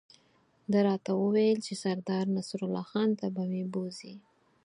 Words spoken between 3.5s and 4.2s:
مې بوزي.